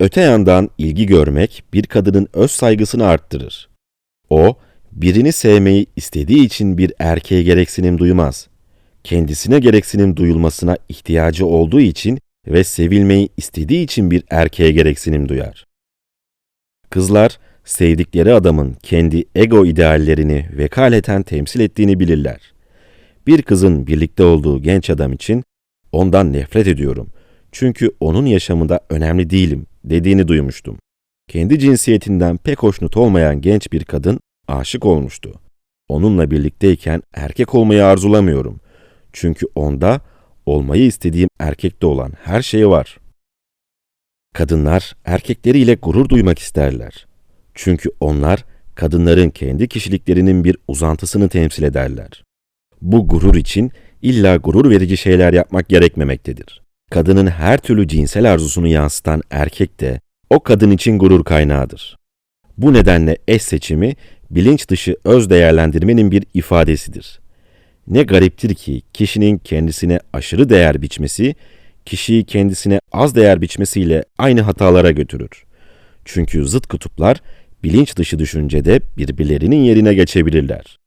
Öte 0.00 0.20
yandan 0.20 0.70
ilgi 0.78 1.06
görmek 1.06 1.64
bir 1.72 1.82
kadının 1.82 2.28
öz 2.32 2.50
saygısını 2.50 3.06
arttırır. 3.06 3.68
O, 4.30 4.56
birini 4.92 5.32
sevmeyi 5.32 5.86
istediği 5.96 6.44
için 6.44 6.78
bir 6.78 6.92
erkeğe 6.98 7.42
gereksinim 7.42 7.98
duymaz. 7.98 8.48
Kendisine 9.04 9.58
gereksinim 9.58 10.16
duyulmasına 10.16 10.76
ihtiyacı 10.88 11.46
olduğu 11.46 11.80
için 11.80 12.18
ve 12.46 12.64
sevilmeyi 12.64 13.28
istediği 13.36 13.84
için 13.84 14.10
bir 14.10 14.24
erkeğe 14.30 14.70
gereksinim 14.70 15.28
duyar. 15.28 15.66
Kızlar, 16.90 17.38
sevdikleri 17.64 18.34
adamın 18.34 18.76
kendi 18.82 19.24
ego 19.34 19.66
ideallerini 19.66 20.48
vekaleten 20.52 21.22
temsil 21.22 21.60
ettiğini 21.60 22.00
bilirler. 22.00 22.49
Bir 23.30 23.42
kızın 23.42 23.86
birlikte 23.86 24.24
olduğu 24.24 24.62
genç 24.62 24.90
adam 24.90 25.12
için 25.12 25.44
ondan 25.92 26.32
nefret 26.32 26.66
ediyorum. 26.66 27.08
Çünkü 27.52 27.90
onun 28.00 28.26
yaşamında 28.26 28.80
önemli 28.90 29.30
değilim 29.30 29.66
dediğini 29.84 30.28
duymuştum. 30.28 30.78
Kendi 31.28 31.58
cinsiyetinden 31.58 32.36
pek 32.36 32.62
hoşnut 32.62 32.96
olmayan 32.96 33.40
genç 33.40 33.72
bir 33.72 33.84
kadın 33.84 34.20
aşık 34.48 34.84
olmuştu. 34.84 35.32
Onunla 35.88 36.30
birlikteyken 36.30 37.02
erkek 37.14 37.54
olmayı 37.54 37.84
arzulamıyorum. 37.84 38.60
Çünkü 39.12 39.46
onda 39.54 40.00
olmayı 40.46 40.86
istediğim 40.86 41.28
erkekte 41.38 41.86
olan 41.86 42.12
her 42.22 42.42
şey 42.42 42.68
var. 42.68 42.98
Kadınlar 44.34 44.96
erkekleriyle 45.04 45.74
gurur 45.74 46.08
duymak 46.08 46.38
isterler. 46.38 47.06
Çünkü 47.54 47.90
onlar 48.00 48.44
kadınların 48.74 49.30
kendi 49.30 49.68
kişiliklerinin 49.68 50.44
bir 50.44 50.56
uzantısını 50.68 51.28
temsil 51.28 51.62
ederler. 51.62 52.24
Bu 52.82 53.08
gurur 53.08 53.34
için 53.34 53.72
illa 54.02 54.36
gurur 54.36 54.70
verici 54.70 54.96
şeyler 54.96 55.32
yapmak 55.32 55.68
gerekmemektedir. 55.68 56.62
Kadının 56.90 57.26
her 57.26 57.58
türlü 57.58 57.88
cinsel 57.88 58.32
arzusunu 58.32 58.68
yansıtan 58.68 59.22
erkek 59.30 59.80
de 59.80 60.00
o 60.30 60.40
kadın 60.40 60.70
için 60.70 60.98
gurur 60.98 61.24
kaynağıdır. 61.24 61.96
Bu 62.58 62.72
nedenle 62.72 63.18
eş 63.28 63.42
seçimi 63.42 63.94
bilinç 64.30 64.68
dışı 64.68 64.96
öz 65.04 65.30
değerlendirmenin 65.30 66.10
bir 66.10 66.24
ifadesidir. 66.34 67.20
Ne 67.86 68.02
gariptir 68.02 68.54
ki 68.54 68.82
kişinin 68.92 69.38
kendisine 69.38 70.00
aşırı 70.12 70.48
değer 70.48 70.82
biçmesi, 70.82 71.34
kişiyi 71.84 72.24
kendisine 72.24 72.80
az 72.92 73.14
değer 73.14 73.40
biçmesiyle 73.40 74.04
aynı 74.18 74.40
hatalara 74.40 74.90
götürür. 74.90 75.44
Çünkü 76.04 76.48
zıt 76.48 76.66
kutuplar 76.66 77.22
bilinç 77.62 77.96
dışı 77.96 78.18
düşüncede 78.18 78.80
birbirlerinin 78.96 79.56
yerine 79.56 79.94
geçebilirler. 79.94 80.78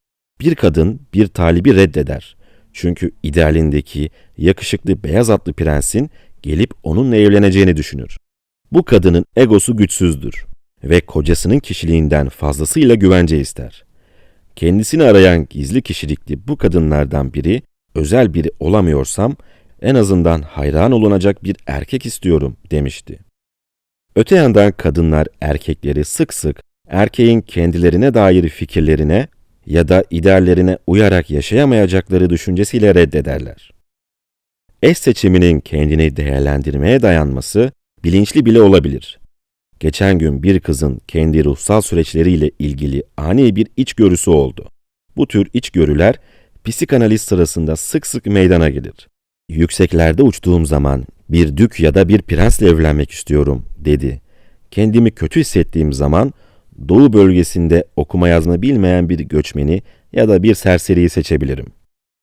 Bir 0.42 0.56
kadın 0.56 1.02
bir 1.14 1.28
talibi 1.28 1.76
reddeder. 1.76 2.36
Çünkü 2.74 3.12
idealindeki 3.24 4.10
yakışıklı 4.38 5.04
beyaz 5.04 5.30
atlı 5.30 5.54
prensin 5.54 6.10
gelip 6.42 6.74
onunla 6.84 7.16
evleneceğini 7.16 7.78
düşünür. 7.78 8.18
Bu 8.72 8.84
kadının 8.84 9.26
egosu 9.36 9.78
güçsüzdür 9.78 10.46
ve 10.84 11.02
kocasının 11.02 11.60
kişiliğinden 11.60 12.30
fazlasıyla 12.30 12.96
güvence 12.96 13.40
ister. 13.40 13.86
Kendisini 14.56 15.04
arayan 15.04 15.48
gizli 15.50 15.82
kişilikli 15.82 16.48
bu 16.48 16.58
kadınlardan 16.58 17.34
biri, 17.34 17.62
özel 17.96 18.34
biri 18.34 18.52
olamıyorsam 18.60 19.36
en 19.82 19.96
azından 19.96 20.42
hayran 20.42 20.92
olunacak 20.92 21.44
bir 21.44 21.56
erkek 21.68 22.06
istiyorum 22.06 22.58
demişti. 22.72 23.20
Öte 24.16 24.36
yandan 24.36 24.72
kadınlar 24.72 25.28
erkekleri 25.42 26.06
sık 26.06 26.34
sık 26.34 26.62
erkeğin 26.88 27.42
kendilerine 27.42 28.14
dair 28.14 28.50
fikirlerine 28.50 29.28
ya 29.66 29.88
da 29.88 30.04
ideallerine 30.10 30.78
uyarak 30.88 31.30
yaşayamayacakları 31.30 32.30
düşüncesiyle 32.30 32.96
reddederler. 32.96 33.72
Eş 34.82 34.98
seçiminin 34.98 35.60
kendini 35.60 36.16
değerlendirmeye 36.16 37.02
dayanması 37.02 37.72
bilinçli 38.04 38.46
bile 38.46 38.62
olabilir. 38.62 39.20
Geçen 39.80 40.20
gün 40.20 40.44
bir 40.44 40.60
kızın 40.60 41.02
kendi 41.08 41.46
ruhsal 41.46 41.82
süreçleriyle 41.82 42.52
ilgili 42.60 43.04
ani 43.18 43.56
bir 43.56 43.68
içgörüsü 43.78 44.32
oldu. 44.32 44.70
Bu 45.18 45.28
tür 45.28 45.48
içgörüler 45.54 46.16
psikanaliz 46.66 47.22
sırasında 47.22 47.76
sık 47.76 48.08
sık 48.08 48.26
meydana 48.26 48.70
gelir. 48.70 49.08
Yükseklerde 49.50 50.24
uçtuğum 50.24 50.66
zaman 50.66 51.06
bir 51.30 51.58
dük 51.58 51.80
ya 51.80 51.96
da 51.96 52.08
bir 52.10 52.22
prensle 52.22 52.68
evlenmek 52.68 53.12
istiyorum 53.12 53.66
dedi. 53.78 54.22
Kendimi 54.72 55.12
kötü 55.12 55.40
hissettiğim 55.40 55.94
zaman 55.94 56.34
doğu 56.90 57.14
bölgesinde 57.14 57.86
okuma 57.96 58.30
yazma 58.30 58.62
bilmeyen 58.62 59.10
bir 59.10 59.20
göçmeni 59.20 59.82
ya 60.14 60.30
da 60.30 60.44
bir 60.44 60.56
serseriyi 60.56 61.10
seçebilirim. 61.10 61.68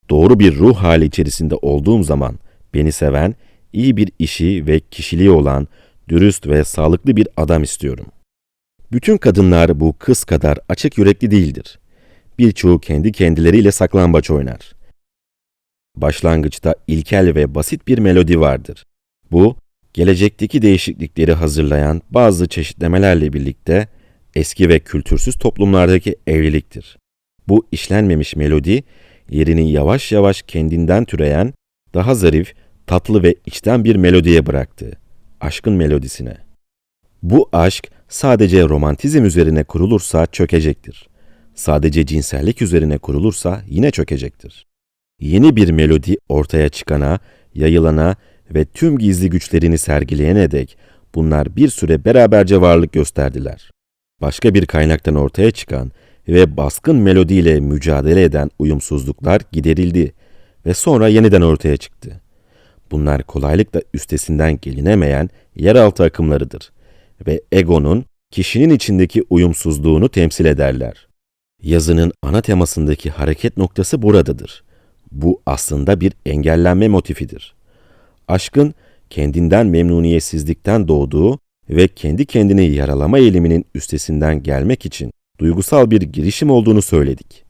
Doğru 0.09 0.39
bir 0.39 0.55
ruh 0.55 0.75
hali 0.75 1.05
içerisinde 1.05 1.55
olduğum 1.55 2.03
zaman 2.03 2.39
beni 2.73 2.91
seven, 2.91 3.35
iyi 3.73 3.97
bir 3.97 4.11
işi 4.19 4.67
ve 4.67 4.79
kişiliği 4.79 5.29
olan, 5.29 5.67
dürüst 6.09 6.47
ve 6.47 6.63
sağlıklı 6.63 7.15
bir 7.15 7.27
adam 7.37 7.63
istiyorum. 7.63 8.05
Bütün 8.91 9.17
kadınlar 9.17 9.79
bu 9.79 9.95
kız 9.99 10.23
kadar 10.23 10.59
açık 10.69 10.97
yürekli 10.97 11.31
değildir. 11.31 11.79
Birçoğu 12.39 12.79
kendi 12.79 13.11
kendileriyle 13.11 13.71
saklambaç 13.71 14.31
oynar. 14.31 14.73
Başlangıçta 15.95 16.75
ilkel 16.87 17.35
ve 17.35 17.55
basit 17.55 17.87
bir 17.87 17.97
melodi 17.97 18.39
vardır. 18.39 18.85
Bu, 19.31 19.55
gelecekteki 19.93 20.61
değişiklikleri 20.61 21.33
hazırlayan 21.33 22.01
bazı 22.09 22.47
çeşitlemelerle 22.47 23.33
birlikte 23.33 23.87
eski 24.35 24.69
ve 24.69 24.79
kültürsüz 24.79 25.35
toplumlardaki 25.35 26.15
evliliktir. 26.27 26.97
Bu 27.47 27.67
işlenmemiş 27.71 28.35
melodi, 28.35 28.83
yerini 29.29 29.71
yavaş 29.71 30.11
yavaş 30.11 30.41
kendinden 30.41 31.05
türeyen, 31.05 31.53
daha 31.93 32.15
zarif, 32.15 32.53
tatlı 32.87 33.23
ve 33.23 33.35
içten 33.45 33.83
bir 33.83 33.95
melodiye 33.95 34.45
bıraktı. 34.45 34.91
Aşkın 35.41 35.73
melodisine. 35.73 36.37
Bu 37.23 37.49
aşk 37.51 37.91
sadece 38.09 38.63
romantizm 38.63 39.25
üzerine 39.25 39.63
kurulursa 39.63 40.25
çökecektir. 40.25 41.07
Sadece 41.55 42.05
cinsellik 42.05 42.61
üzerine 42.61 42.97
kurulursa 42.97 43.61
yine 43.67 43.91
çökecektir. 43.91 44.67
Yeni 45.19 45.55
bir 45.55 45.69
melodi 45.69 46.17
ortaya 46.29 46.69
çıkana, 46.69 47.19
yayılana 47.55 48.15
ve 48.53 48.65
tüm 48.65 48.97
gizli 48.97 49.29
güçlerini 49.29 49.77
sergileyene 49.77 50.51
dek 50.51 50.77
bunlar 51.15 51.55
bir 51.55 51.69
süre 51.69 52.05
beraberce 52.05 52.61
varlık 52.61 52.91
gösterdiler. 52.91 53.71
Başka 54.21 54.53
bir 54.53 54.65
kaynaktan 54.65 55.15
ortaya 55.15 55.51
çıkan 55.51 55.91
ve 56.27 56.57
baskın 56.57 56.95
melodiyle 56.95 57.59
mücadele 57.59 58.23
eden 58.23 58.49
uyumsuzluklar 58.59 59.41
giderildi 59.51 60.13
ve 60.65 60.73
sonra 60.73 61.07
yeniden 61.07 61.41
ortaya 61.41 61.77
çıktı. 61.77 62.21
Bunlar 62.91 63.23
kolaylıkla 63.23 63.81
üstesinden 63.93 64.59
gelinemeyen 64.61 65.29
yeraltı 65.55 66.03
akımlarıdır 66.03 66.71
ve 67.27 67.41
egonun 67.51 68.05
kişinin 68.31 68.69
içindeki 68.69 69.23
uyumsuzluğunu 69.29 70.09
temsil 70.09 70.45
ederler. 70.45 71.07
Yazının 71.63 72.11
ana 72.23 72.41
temasındaki 72.41 73.09
hareket 73.09 73.57
noktası 73.57 74.01
buradadır. 74.01 74.63
Bu 75.11 75.41
aslında 75.45 76.01
bir 76.01 76.13
engellenme 76.25 76.87
motifidir. 76.87 77.53
Aşkın 78.27 78.73
kendinden 79.09 79.67
memnuniyetsizlikten 79.67 80.87
doğduğu 80.87 81.39
ve 81.71 81.87
kendi 81.87 82.25
kendini 82.25 82.65
yaralama 82.65 83.19
eğiliminin 83.19 83.65
üstesinden 83.75 84.43
gelmek 84.43 84.85
için 84.85 85.11
duygusal 85.39 85.91
bir 85.91 86.01
girişim 86.01 86.49
olduğunu 86.49 86.81
söyledik. 86.81 87.43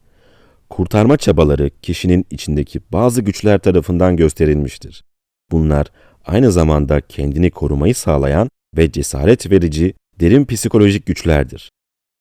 Kurtarma 0.70 1.18
çabaları 1.18 1.70
kişinin 1.82 2.26
içindeki 2.30 2.80
bazı 2.92 3.22
güçler 3.22 3.60
tarafından 3.60 4.18
gösterilmiştir. 4.18 5.04
Bunlar 5.52 5.88
aynı 6.26 6.52
zamanda 6.52 7.02
kendini 7.02 7.52
korumayı 7.52 7.96
sağlayan 7.96 8.50
ve 8.78 8.92
cesaret 8.92 9.52
verici 9.52 9.94
derin 10.20 10.46
psikolojik 10.46 11.06
güçlerdir. 11.06 11.72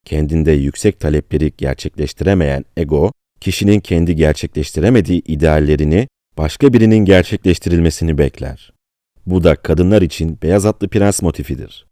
Kendinde 0.04 0.52
yüksek 0.52 1.00
talepleri 1.00 1.52
gerçekleştiremeyen 1.58 2.64
ego, 2.76 3.12
kişinin 3.40 3.80
kendi 3.80 4.16
gerçekleştiremediği 4.16 5.22
ideallerini 5.26 6.08
başka 6.38 6.72
birinin 6.72 7.04
gerçekleştirilmesini 7.04 8.18
bekler. 8.18 8.72
Bu 9.26 9.44
da 9.44 9.54
kadınlar 9.56 10.02
için 10.02 10.38
beyaz 10.42 10.66
atlı 10.66 10.88
prens 10.88 11.22
motifidir. 11.22 11.89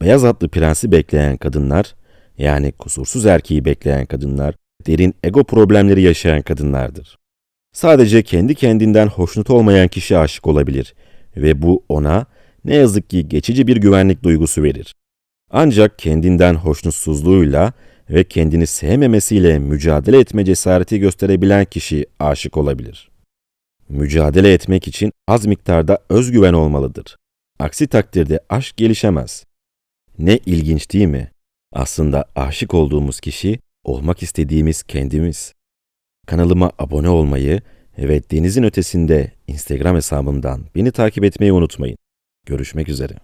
Beyaz 0.00 0.24
atlı 0.24 0.48
prensi 0.48 0.92
bekleyen 0.92 1.36
kadınlar, 1.36 1.94
yani 2.38 2.72
kusursuz 2.72 3.26
erkeği 3.26 3.64
bekleyen 3.64 4.06
kadınlar, 4.06 4.54
derin 4.86 5.14
ego 5.24 5.44
problemleri 5.44 6.02
yaşayan 6.02 6.42
kadınlardır. 6.42 7.18
Sadece 7.72 8.22
kendi 8.22 8.54
kendinden 8.54 9.06
hoşnut 9.06 9.50
olmayan 9.50 9.88
kişi 9.88 10.18
aşık 10.18 10.46
olabilir 10.46 10.94
ve 11.36 11.62
bu 11.62 11.84
ona 11.88 12.26
ne 12.64 12.74
yazık 12.74 13.10
ki 13.10 13.28
geçici 13.28 13.66
bir 13.66 13.76
güvenlik 13.76 14.22
duygusu 14.22 14.62
verir. 14.62 14.94
Ancak 15.50 15.98
kendinden 15.98 16.54
hoşnutsuzluğuyla 16.54 17.72
ve 18.10 18.24
kendini 18.24 18.66
sevmemesiyle 18.66 19.58
mücadele 19.58 20.20
etme 20.20 20.44
cesareti 20.44 20.98
gösterebilen 20.98 21.64
kişi 21.64 22.06
aşık 22.18 22.56
olabilir. 22.56 23.10
Mücadele 23.88 24.52
etmek 24.52 24.88
için 24.88 25.12
az 25.28 25.46
miktarda 25.46 25.98
özgüven 26.08 26.52
olmalıdır. 26.52 27.16
Aksi 27.58 27.86
takdirde 27.86 28.40
aşk 28.48 28.76
gelişemez. 28.76 29.44
Ne 30.18 30.38
ilginç 30.46 30.92
değil 30.92 31.06
mi? 31.06 31.30
Aslında 31.72 32.24
aşık 32.34 32.74
olduğumuz 32.74 33.20
kişi 33.20 33.58
olmak 33.84 34.22
istediğimiz 34.22 34.82
kendimiz. 34.82 35.52
Kanalıma 36.26 36.72
abone 36.78 37.08
olmayı 37.08 37.60
Evet 37.98 38.30
denizin 38.30 38.62
ötesinde 38.62 39.32
Instagram 39.46 39.96
hesabımdan 39.96 40.64
beni 40.74 40.92
takip 40.92 41.24
etmeyi 41.24 41.52
unutmayın. 41.52 41.98
Görüşmek 42.46 42.88
üzere. 42.88 43.14